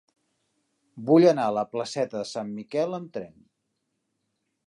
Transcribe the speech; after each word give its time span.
Vull 1.09 1.25
anar 1.31 1.45
a 1.49 1.53
la 1.57 1.65
placeta 1.75 2.17
de 2.17 2.25
Sant 2.31 2.49
Miquel 2.61 2.99
amb 3.01 3.13
tren. 3.19 3.35